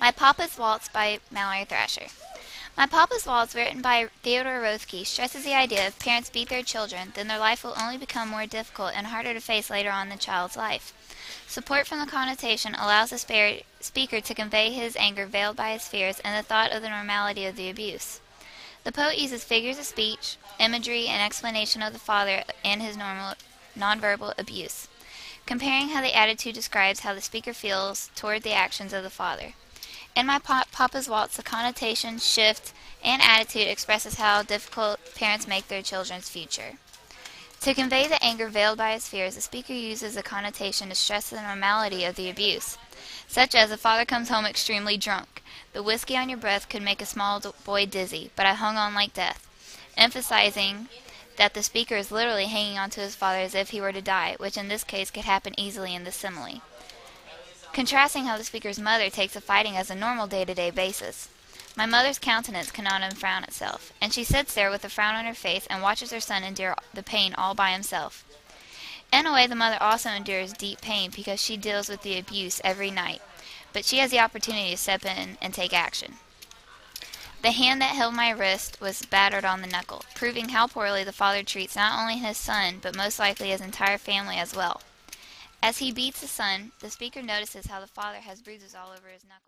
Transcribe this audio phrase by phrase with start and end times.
[0.00, 2.06] My Papa's Waltz by Mallory Thrasher.
[2.76, 7.10] My Papa's Waltz, written by Theodore Roethke, stresses the idea if parents beat their children,
[7.16, 10.10] then their life will only become more difficult and harder to face later on in
[10.10, 10.92] the child's life.
[11.48, 16.20] Support from the connotation allows the speaker to convey his anger veiled by his fears
[16.20, 18.20] and the thought of the normality of the abuse.
[18.84, 23.34] The poet uses figures of speech, imagery, and explanation of the father and his normal
[23.76, 24.86] nonverbal abuse,
[25.44, 29.54] comparing how the attitude describes how the speaker feels toward the actions of the father.
[30.18, 32.72] In my Papa's Waltz, the connotation, shift,
[33.04, 36.72] and attitude expresses how difficult parents make their children's future.
[37.60, 41.30] To convey the anger veiled by his fears, the speaker uses a connotation to stress
[41.30, 42.78] the normality of the abuse,
[43.28, 45.40] such as the father comes home extremely drunk.
[45.72, 48.96] The whiskey on your breath could make a small boy dizzy, but I hung on
[48.96, 49.46] like death,
[49.96, 50.88] emphasizing
[51.36, 54.02] that the speaker is literally hanging on to his father as if he were to
[54.02, 56.60] die, which in this case could happen easily in the simile
[57.72, 61.28] contrasting how the speaker's mother takes a fighting as a normal day-to-day basis.
[61.76, 65.34] My mother's countenance cannot unfrown itself, and she sits there with a frown on her
[65.34, 68.24] face and watches her son endure the pain all by himself.
[69.12, 72.60] In a way, the mother also endures deep pain because she deals with the abuse
[72.64, 73.22] every night,
[73.72, 76.14] but she has the opportunity to step in and take action.
[77.40, 81.12] The hand that held my wrist was battered on the knuckle, proving how poorly the
[81.12, 84.82] father treats not only his son, but most likely his entire family as well.
[85.62, 89.08] As he beats the son, the speaker notices how the father has bruises all over
[89.08, 89.36] his knuckles.